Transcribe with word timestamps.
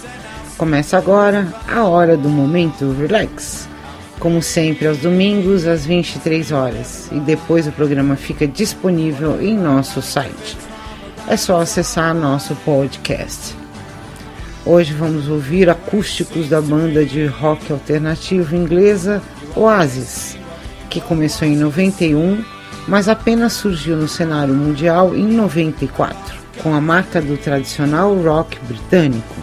Começa 0.56 0.96
agora 0.96 1.52
a 1.68 1.84
hora 1.84 2.16
do 2.16 2.30
momento 2.30 2.92
relax. 2.92 3.68
Como 4.20 4.40
sempre, 4.44 4.88
aos 4.88 5.00
domingos 5.00 5.66
às 5.66 5.84
23 5.84 6.52
horas, 6.52 7.10
e 7.12 7.20
depois 7.20 7.66
o 7.66 7.72
programa 7.72 8.16
fica 8.16 8.48
disponível 8.48 9.42
em 9.42 9.58
nosso 9.58 10.00
site. 10.00 10.56
É 11.28 11.36
só 11.36 11.60
acessar 11.60 12.14
nosso 12.14 12.56
podcast. 12.58 13.56
Hoje 14.64 14.94
vamos 14.94 15.28
ouvir 15.28 15.72
acústicos 15.72 16.48
da 16.50 16.62
banda 16.62 17.04
de 17.04 17.26
rock 17.26 17.72
alternativo 17.74 18.56
inglesa 18.56 19.24
Oasis, 19.56 20.38
que 20.88 21.02
começou 21.02 21.48
em 21.48 21.56
91 21.56 22.57
mas 22.88 23.10
apenas 23.10 23.54
surgiu 23.54 23.98
no 23.98 24.08
cenário 24.08 24.54
mundial 24.54 25.14
em 25.16 25.28
94, 25.28 26.36
com 26.64 26.74
a 26.74 26.80
marca 26.80 27.22
do 27.22 27.38
tradicional 27.38 28.16
rock 28.16 28.58
britânico, 28.66 29.36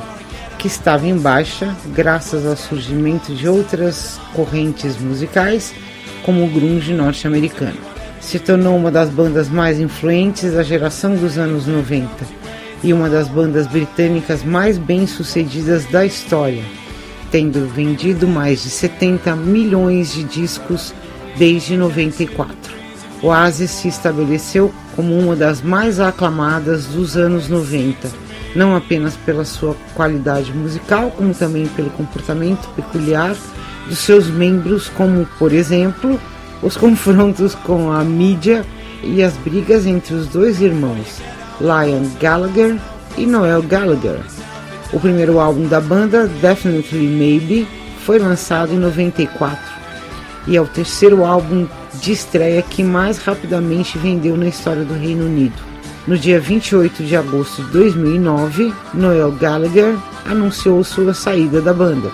que 0.59 0.67
estava 0.67 1.07
em 1.07 1.17
baixa 1.17 1.77
graças 1.89 2.47
ao 2.47 2.57
surgimento 2.57 3.35
de 3.35 3.47
outras 3.47 4.19
correntes 4.33 4.99
musicais, 4.99 5.75
como 6.25 6.45
o 6.45 6.49
grunge 6.49 6.95
norte-americano. 6.95 7.77
Se 8.19 8.39
tornou 8.39 8.75
uma 8.75 8.91
das 8.91 9.11
bandas 9.11 9.51
mais 9.51 9.79
influentes 9.79 10.55
da 10.55 10.63
geração 10.63 11.15
dos 11.15 11.37
anos 11.37 11.67
90 11.67 12.09
e 12.83 12.95
uma 12.95 13.11
das 13.11 13.29
bandas 13.29 13.67
britânicas 13.67 14.43
mais 14.43 14.79
bem-sucedidas 14.79 15.85
da 15.87 16.07
história, 16.07 16.65
tendo 17.31 17.69
vendido 17.69 18.27
mais 18.27 18.63
de 18.63 18.71
70 18.71 19.37
milhões 19.37 20.15
de 20.15 20.25
discos 20.25 20.95
desde 21.37 21.77
94. 21.77 22.84
Oasis 23.25 23.71
se 23.71 23.89
estabeleceu 23.89 24.71
como 24.95 25.19
uma 25.19 25.35
das 25.35 25.63
mais 25.63 25.99
aclamadas 25.99 26.85
dos 26.85 27.17
anos 27.17 27.49
90, 27.49 28.11
não 28.55 28.77
apenas 28.77 29.17
pela 29.17 29.47
sua 29.47 29.75
qualidade 29.95 30.53
musical, 30.53 31.11
como 31.11 31.33
também 31.33 31.67
pelo 31.69 31.89
comportamento 31.89 32.69
peculiar 32.77 33.35
dos 33.89 33.99
seus 33.99 34.27
membros, 34.27 34.91
como, 34.91 35.25
por 35.39 35.55
exemplo, 35.55 36.21
os 36.63 36.77
confrontos 36.77 37.55
com 37.55 37.91
a 37.91 38.05
mídia 38.05 38.63
e 39.03 39.23
as 39.23 39.33
brigas 39.39 39.87
entre 39.87 40.15
os 40.15 40.27
dois 40.27 40.61
irmãos, 40.61 41.23
Liam 41.59 42.07
Gallagher 42.21 42.77
e 43.17 43.25
Noel 43.25 43.63
Gallagher. 43.63 44.21
O 44.93 45.01
primeiro 45.01 45.41
álbum 45.41 45.67
da 45.67 45.81
banda, 45.81 46.27
Definitely 46.43 47.07
Maybe, 47.07 47.67
foi 48.05 48.19
lançado 48.19 48.75
em 48.75 48.79
94 48.79 49.74
e 50.47 50.57
é 50.57 50.61
o 50.61 50.67
terceiro 50.67 51.25
álbum 51.25 51.67
de 51.95 52.13
estreia 52.13 52.63
que 52.63 52.83
mais 52.83 53.19
rapidamente 53.19 53.99
vendeu 53.99 54.37
na 54.37 54.47
história 54.47 54.85
do 54.85 54.95
Reino 54.95 55.25
Unido. 55.25 55.63
No 56.07 56.19
dia 56.19 56.39
28 56.39 57.03
de 57.03 57.17
agosto 57.17 57.63
de 57.65 57.71
2009, 57.71 58.75
Noel 58.93 59.33
Gallagher 59.33 59.97
anunciou 60.27 60.85
sua 60.85 61.15
saída 61.15 61.63
da 61.63 61.73
banda, 61.73 62.11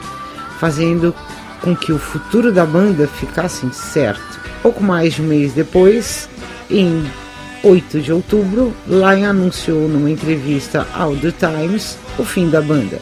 fazendo 0.58 1.14
com 1.60 1.74
que 1.74 1.92
o 1.92 1.98
futuro 1.98 2.52
da 2.52 2.64
banda 2.64 3.06
ficasse 3.06 3.66
incerto. 3.66 4.40
Pouco 4.62 4.82
mais 4.82 5.14
de 5.14 5.22
um 5.22 5.26
mês 5.26 5.52
depois, 5.52 6.28
em 6.70 7.04
8 7.62 8.00
de 8.00 8.12
outubro, 8.12 8.72
Lion 8.86 9.30
anunciou 9.30 9.88
numa 9.88 10.10
entrevista 10.10 10.86
ao 10.94 11.16
The 11.16 11.32
Times 11.32 11.98
o 12.18 12.24
fim 12.24 12.48
da 12.48 12.62
banda. 12.62 13.00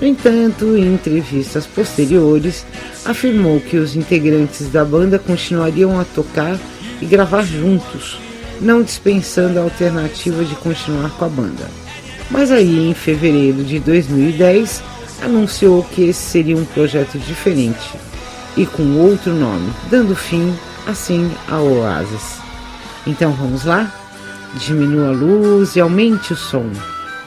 No 0.00 0.06
entanto, 0.06 0.76
em 0.76 0.94
entrevistas 0.94 1.66
posteriores, 1.66 2.64
afirmou 3.04 3.60
que 3.60 3.76
os 3.76 3.96
integrantes 3.96 4.68
da 4.68 4.84
banda 4.84 5.18
continuariam 5.18 5.98
a 5.98 6.04
tocar 6.04 6.56
e 7.02 7.06
gravar 7.06 7.42
juntos, 7.42 8.18
não 8.60 8.82
dispensando 8.82 9.58
a 9.58 9.62
alternativa 9.62 10.44
de 10.44 10.54
continuar 10.56 11.10
com 11.10 11.24
a 11.24 11.28
banda. 11.28 11.68
Mas 12.30 12.52
aí, 12.52 12.88
em 12.88 12.94
fevereiro 12.94 13.64
de 13.64 13.80
2010, 13.80 14.82
anunciou 15.22 15.82
que 15.82 16.02
esse 16.02 16.20
seria 16.20 16.56
um 16.56 16.64
projeto 16.64 17.18
diferente 17.18 17.90
e 18.56 18.66
com 18.66 18.98
outro 18.98 19.32
nome, 19.34 19.72
dando 19.90 20.14
fim, 20.14 20.54
assim, 20.86 21.28
ao 21.48 21.66
Oasis. 21.66 22.38
Então 23.04 23.32
vamos 23.32 23.64
lá? 23.64 23.92
Diminua 24.54 25.08
a 25.08 25.12
luz 25.12 25.74
e 25.74 25.80
aumente 25.80 26.32
o 26.32 26.36
som 26.36 26.70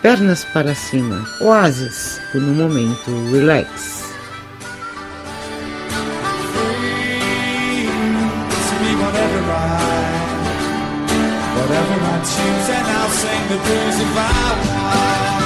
pernas 0.01 0.44
para 0.45 0.73
cima, 0.73 1.25
oásis, 1.39 2.19
por 2.31 2.41
um 2.41 2.53
momento 2.53 3.12
relax. 3.31 4.01
Whatever 11.53 11.95
and 12.69 12.88
I'll 12.88 13.09
sing 13.09 13.47
the 13.50 13.57
blues 13.57 14.00
if 14.01 14.17
I 14.17 14.29
want. 14.67 15.41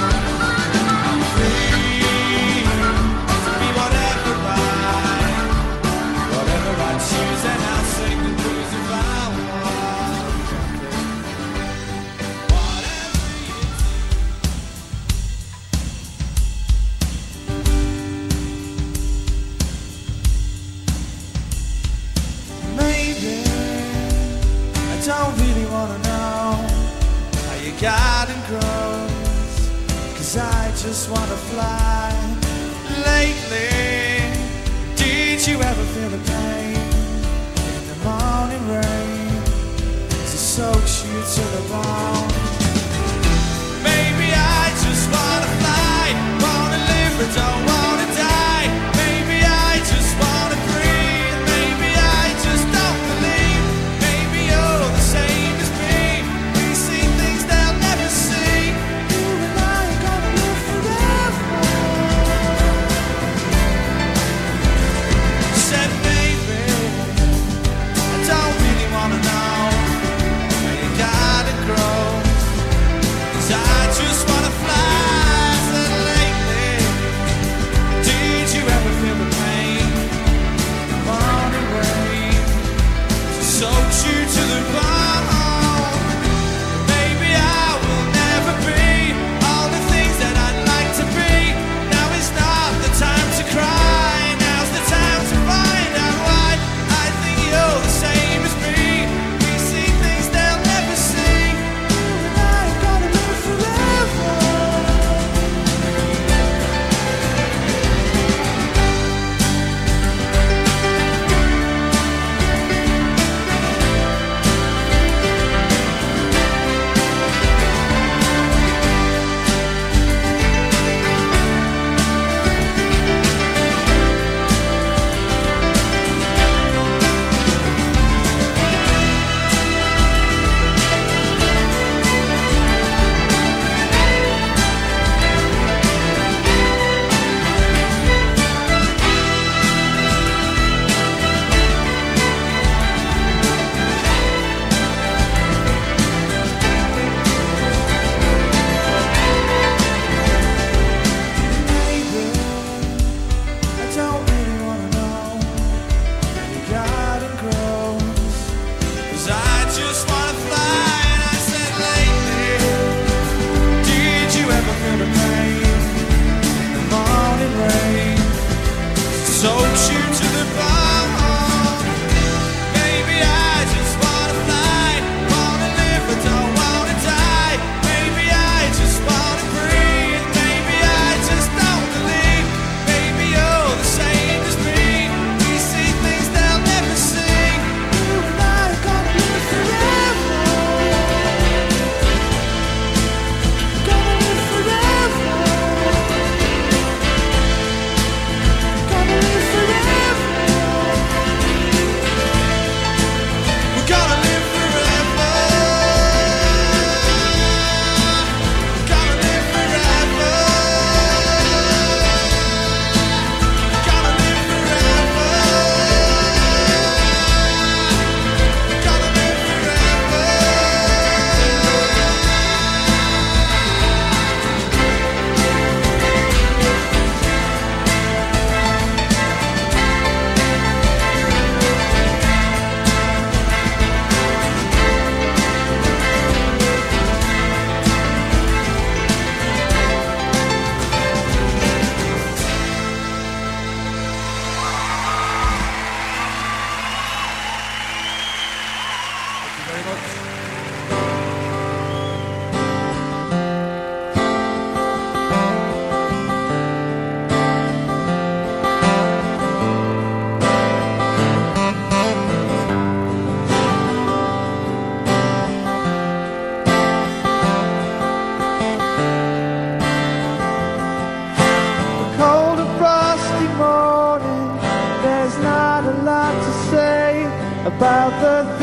About 277.78 278.22
the 278.22 278.55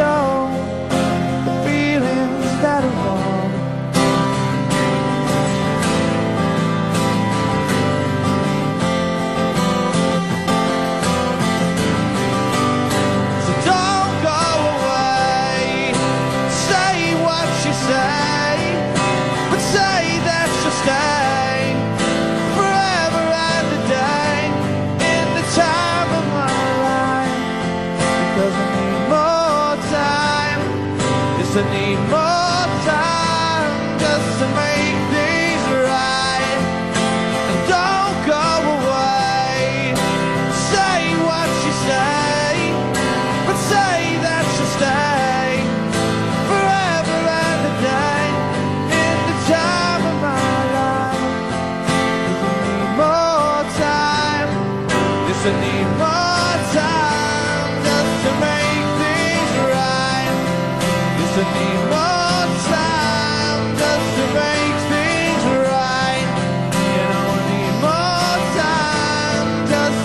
show 0.00 0.39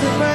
the 0.02 0.35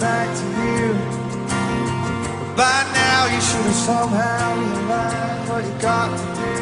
back 0.00 0.28
to 0.36 0.46
you. 0.62 0.92
By 2.56 2.84
now 2.92 3.26
you 3.32 3.40
should 3.40 3.64
have 3.64 3.74
somehow 3.74 4.44
realized 4.60 5.48
what 5.50 5.64
you 5.64 5.74
got 5.80 6.08
to 6.16 6.26
do. 6.40 6.52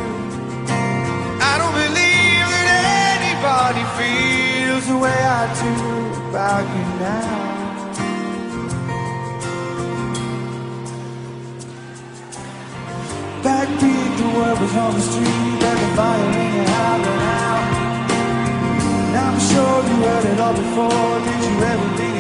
I 1.51 1.55
don't 1.61 1.77
believe 1.85 2.47
that 2.55 2.85
anybody 3.17 3.85
feels 3.99 4.87
the 4.87 4.99
way 4.99 5.21
I 5.39 5.43
do 5.63 5.73
about 6.31 6.65
you 6.75 6.85
now. 7.03 7.55
Backbeat, 13.45 14.11
the 14.19 14.29
word 14.39 14.59
was 14.61 14.75
on 14.77 14.95
the 14.95 15.01
street 15.01 15.57
that 15.61 15.77
the 15.83 15.91
violin 15.99 16.51
you 16.57 16.65
had 16.75 17.01
out. 17.35 17.65
I'm 19.25 19.39
sure 19.49 19.79
you 19.89 19.97
heard 20.07 20.25
it 20.25 20.41
all 20.41 20.55
before. 20.55 21.15
Did 21.25 21.41
you 21.45 21.65
ever 21.65 21.97
think? 21.97 22.14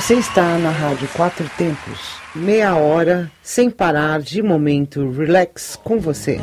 Você 0.00 0.14
está 0.14 0.56
na 0.56 0.70
Rádio 0.70 1.06
Quatro 1.08 1.46
Tempos, 1.58 2.16
meia 2.34 2.74
hora 2.74 3.30
sem 3.42 3.68
parar 3.68 4.22
de 4.22 4.42
momento 4.42 5.10
relax 5.10 5.78
com 5.84 6.00
você. 6.00 6.40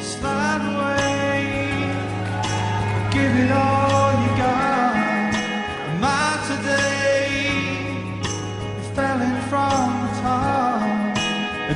Slide 0.00 0.66
away, 0.74 1.86
give 3.12 3.44
it 3.44 3.52
all. 3.52 3.71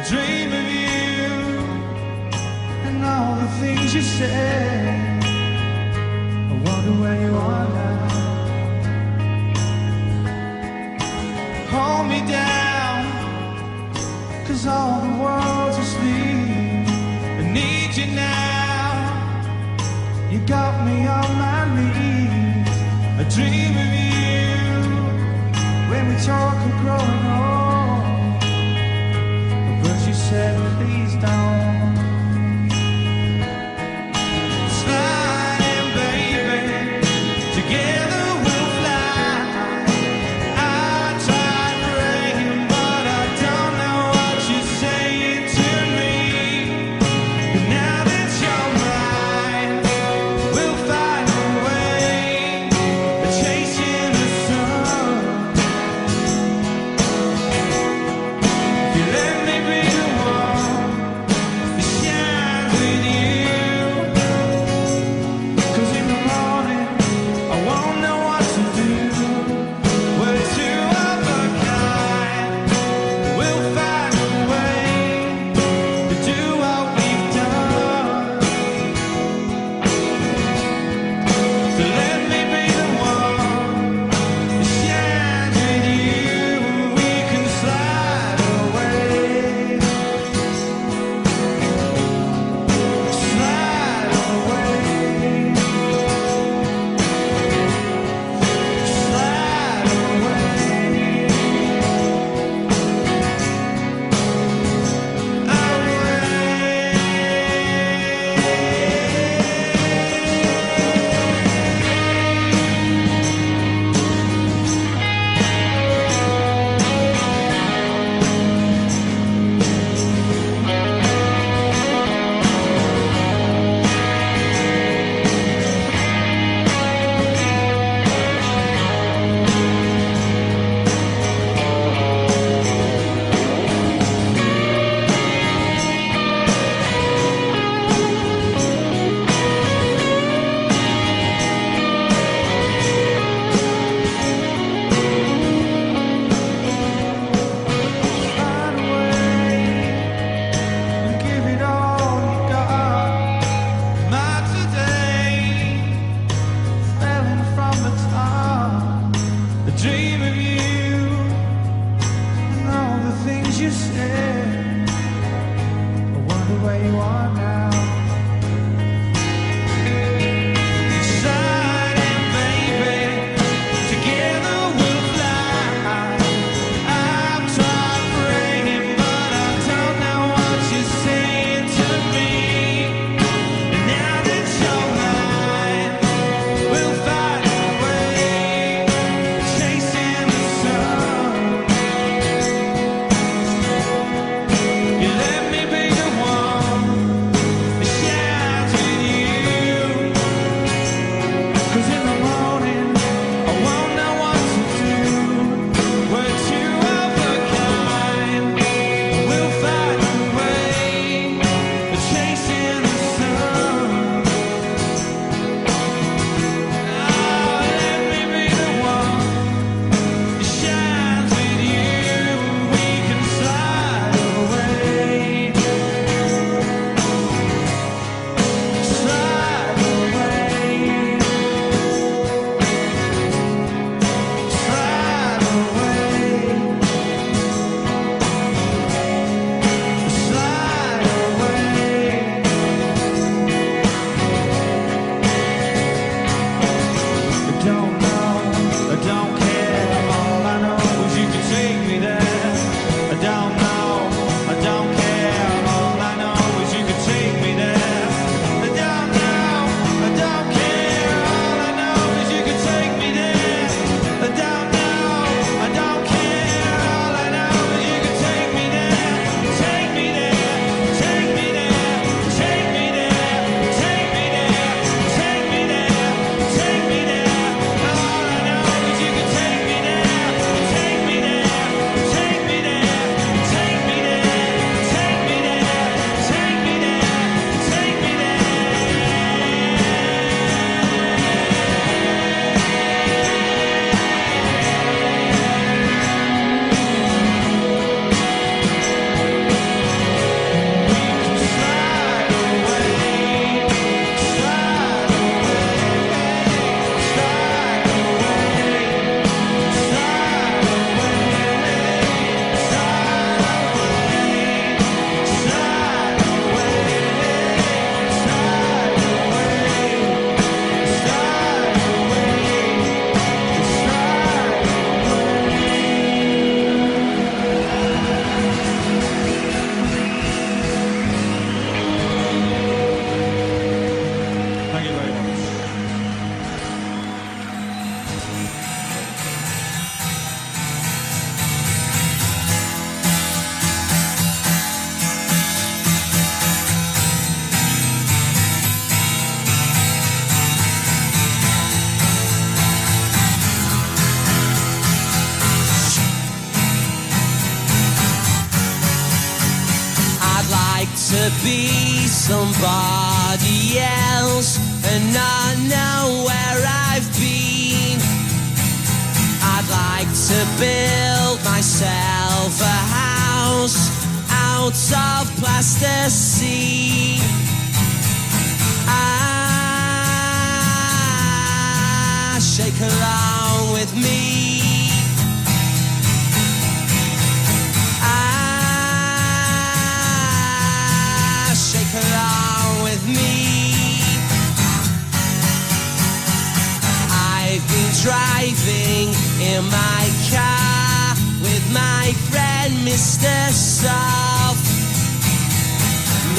dream 0.08 0.52
of 0.52 0.68
you 0.70 1.34
and 2.86 3.04
all 3.04 3.34
the 3.34 3.48
things 3.58 3.92
you 3.92 4.02
said. 4.02 5.20
I 5.24 6.54
wonder 6.64 6.92
where 7.02 7.20
you 7.20 7.34
are 7.34 7.68
now. 7.74 8.08
Hold 11.72 12.06
me 12.06 12.20
down, 12.30 13.02
cause 14.46 14.64
all 14.64 15.00
the 15.00 15.14
world's 15.24 15.78
asleep. 15.78 16.86
I 17.40 17.50
need 17.52 17.96
you 17.96 18.06
now. 18.14 18.94
You 20.30 20.38
got 20.46 20.86
me 20.86 21.04
on 21.08 21.28
my 21.36 21.64
knees. 21.74 22.68
I 23.18 23.24
dream 23.34 23.74
of 23.84 23.90
you 24.06 24.30
when 25.90 26.02
we 26.10 26.16
talk 26.24 26.54
and 26.54 26.80
grow. 26.80 27.15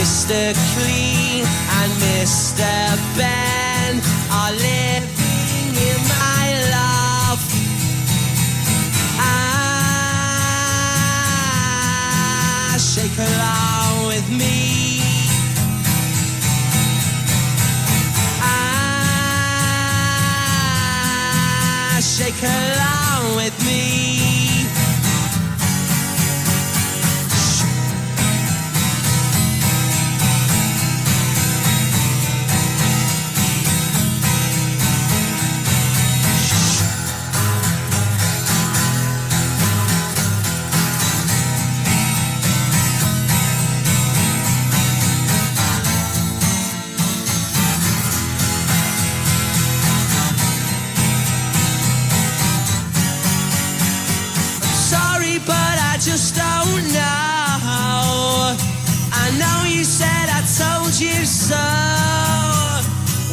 Mr. 0.08 0.56
Clean 0.74 1.44
and 1.80 1.92
Mr. 2.00 2.64
Ben 3.18 3.94
are 4.32 4.54
living 4.54 5.76
in 5.90 6.00
my 6.08 6.46
love. 6.72 7.44
Ah, 12.00 12.78
shake 12.80 13.20
along 13.20 14.08
with 14.08 14.28
me. 14.32 14.56
Ah, 21.60 22.00
shake 22.00 22.44
along 22.44 23.36
with 23.36 23.58
me. 23.66 24.37
You 61.02 61.26
so. 61.26 61.56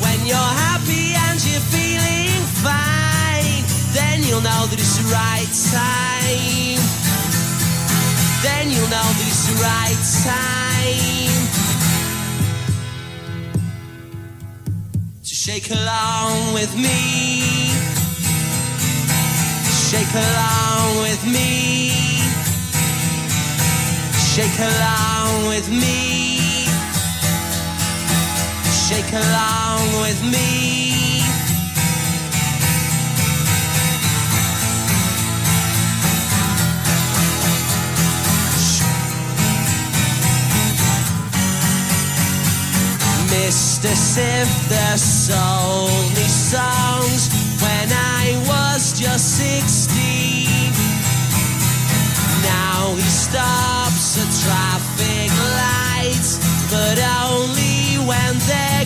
When 0.02 0.26
you're 0.26 0.52
happy 0.66 1.14
and 1.14 1.40
you're 1.46 1.66
feeling 1.72 2.40
fine, 2.60 3.64
then 3.94 4.22
you'll 4.22 4.42
know 4.42 4.66
that 4.68 4.78
it's 4.78 4.98
the 4.98 5.08
right 5.08 5.48
time. 5.72 6.80
Then 8.42 8.70
you'll 8.70 8.90
know 8.92 9.08
that 9.16 9.26
it's 9.26 9.46
the 9.48 9.56
right 9.64 10.00
time. 10.28 11.44
To 15.22 15.34
shake 15.34 15.70
along 15.70 16.52
with 16.52 16.74
me. 16.76 17.70
Shake 19.88 20.14
along 20.14 20.98
with 21.00 21.24
me. 21.24 21.90
Shake 24.34 24.58
along 24.60 25.48
with 25.48 25.70
me. 25.70 26.33
Shake 28.94 29.12
along 29.12 30.02
with 30.02 30.22
me. 30.22 31.18
Mr. 43.34 43.92
Sifter 43.96 44.96
sold 44.96 46.14
me 46.14 46.28
songs 46.28 47.34
when 47.60 47.90
I 47.90 48.40
was 48.46 48.92
just 48.96 49.38
16. 49.38 50.46
Now 52.44 52.94
he 52.94 53.02
stops 53.02 54.18
at 54.22 54.30
traffic 54.44 55.30
lights, 55.58 56.38
but 56.70 56.98
only 57.26 57.98
when 58.06 58.38
they're 58.46 58.83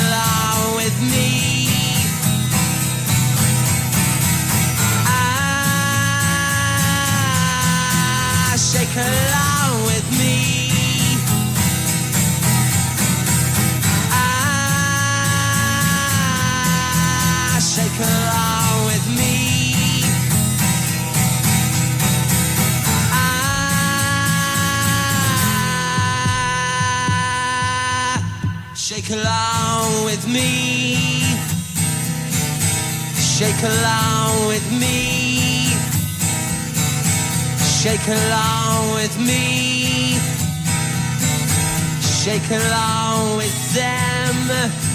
along 0.00 0.76
with 0.76 0.96
me. 1.12 1.28
Ah, 7.24 8.54
shake 8.56 8.96
along 8.96 9.51
me. 30.32 30.96
Shake 33.14 33.62
along 33.62 34.46
with 34.46 34.66
me. 34.72 35.66
Shake 37.80 38.08
along 38.08 38.94
with 38.94 39.18
me. 39.18 40.16
Shake 42.00 42.50
along 42.50 43.36
with 43.36 43.74
them. 43.74 44.91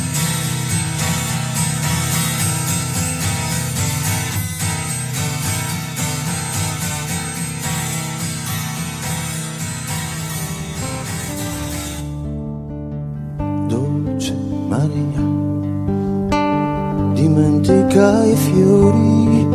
Fiori 18.36 19.48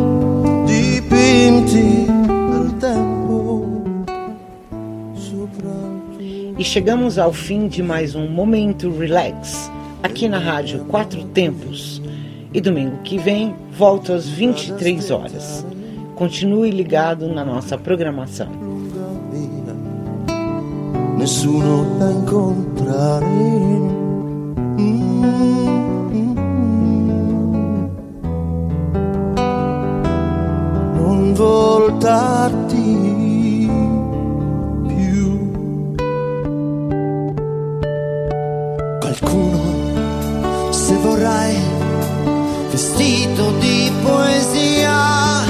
dipinti 0.65 2.05
dal 2.51 2.69
tempo 2.79 3.65
E 6.57 6.63
chegamos 6.63 7.17
ao 7.17 7.31
fim 7.31 7.67
de 7.67 7.81
mais 7.81 8.15
um 8.15 8.27
Momento 8.27 8.91
Relax, 8.91 9.71
aqui 10.01 10.27
na 10.27 10.39
Rádio 10.39 10.85
Quatro 10.85 11.23
Tempos. 11.25 12.01
E 12.53 12.61
domingo 12.61 12.97
que 13.03 13.17
vem, 13.17 13.55
volto 13.71 14.13
às 14.13 14.27
23 14.27 15.09
horas. 15.09 15.65
Continue 16.15 16.69
ligado 16.69 17.27
na 17.27 17.43
nossa 17.43 17.77
programação. 17.77 18.49
nessuno 21.17 21.97
da 21.99 22.11
incontrare. 22.11 23.73
Non 31.33 31.47
voltarti 31.47 32.77
più. 34.85 35.51
Qualcuno, 38.99 39.59
se 40.69 40.95
vorrai, 40.97 41.57
vestito 42.69 43.49
di 43.57 43.91
poesia, 44.03 45.41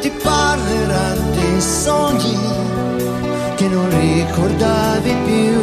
ti 0.00 0.10
parlerà 0.10 1.14
dei 1.34 1.60
sogni 1.60 2.36
che 3.54 3.68
non 3.68 3.88
ricordavi 3.90 5.14
più 5.24 5.60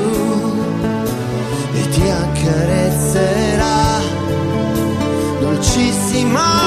e 1.73 1.89
ti 1.89 2.09
accarezzerà 2.09 3.99
dolcissima 5.41 6.66